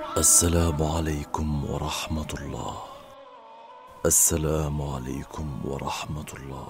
السلام 0.00 0.82
عليكم 0.82 1.64
ورحمة 1.64 2.26
الله. 2.40 2.74
السلام 4.06 4.82
عليكم 4.82 5.60
ورحمة 5.64 6.24
الله. 6.36 6.66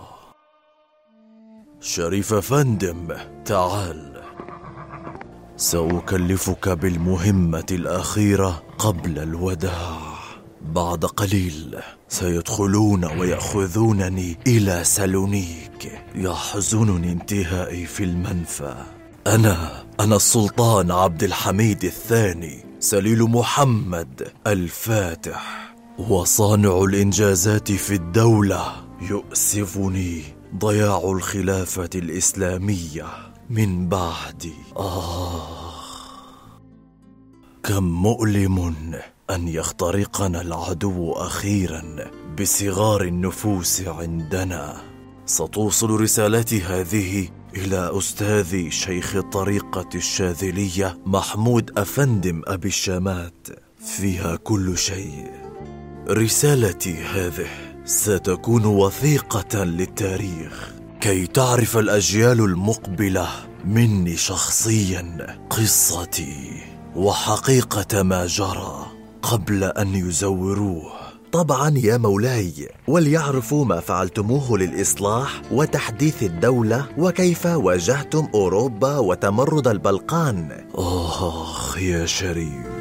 شريف 1.80 2.34
فندم 2.34 3.16
تعال. 3.44 4.22
سأكلفك 5.56 6.68
بالمهمة 6.68 7.66
الأخيرة 7.70 8.62
قبل 8.78 9.18
الوداع. 9.18 9.98
بعد 10.62 11.04
قليل 11.04 11.78
سيدخلون 12.08 13.04
ويأخذونني 13.04 14.38
إلى 14.46 14.84
سالونيك. 14.84 16.02
يحزنني 16.14 17.12
انتهائي 17.12 17.86
في 17.86 18.04
المنفى. 18.04 18.74
أنا 19.26 19.84
أنا 20.00 20.16
السلطان 20.16 20.90
عبد 20.90 21.22
الحميد 21.22 21.84
الثاني. 21.84 22.69
سليل 22.80 23.22
محمد 23.22 24.32
الفاتح. 24.46 25.74
وصانع 25.98 26.82
الإنجازات 26.82 27.72
في 27.72 27.94
الدولة 27.94 28.72
يؤسفني 29.10 30.22
ضياع 30.58 30.98
الخلافة 31.04 31.90
الإسلامية 31.94 33.04
من 33.50 33.88
بعدي 33.88 34.54
آه. 34.76 35.72
كم 37.62 37.84
مؤلم 37.84 38.74
أن 39.30 39.48
يخترقنا 39.48 40.40
العدو 40.40 41.12
أخيرا 41.12 41.82
بصغار 42.40 43.02
النفوس 43.02 43.80
عندنا. 43.80 44.76
ستوصل 45.26 45.90
رسالتي 46.00 46.60
هذه 46.60 47.28
إلى 47.56 47.98
أستاذي 47.98 48.70
شيخ 48.70 49.16
الطريقة 49.16 49.88
الشاذلية 49.94 50.98
محمود 51.06 51.78
أفندم 51.78 52.42
أبي 52.46 52.68
الشامات. 52.68 53.46
فيها 53.96 54.36
كل 54.36 54.78
شيء. 54.78 55.30
رسالتي 56.08 56.94
هذه. 57.04 57.48
ستكون 57.84 58.64
وثيقة 58.64 59.64
للتاريخ. 59.64 60.72
كي 61.00 61.26
تعرف 61.26 61.76
الأجيال 61.76 62.40
المقبلة 62.40 63.28
مني 63.64 64.16
شخصيا 64.16 65.26
قصتي 65.50 66.62
وحقيقة 66.96 68.02
ما 68.02 68.26
جرى 68.26 68.86
قبل 69.22 69.64
أن 69.64 69.94
يزوروه. 69.94 70.99
طبعا 71.32 71.78
يا 71.78 71.96
مولاي 71.96 72.68
وليعرفوا 72.88 73.64
ما 73.64 73.80
فعلتموه 73.80 74.58
للإصلاح 74.58 75.42
وتحديث 75.52 76.22
الدولة 76.22 76.86
وكيف 76.98 77.46
واجهتم 77.46 78.28
أوروبا 78.34 78.98
وتمرد 78.98 79.68
البلقان. 79.68 80.64
آخ 80.74 81.78
يا 81.78 82.06
شريف. 82.06 82.79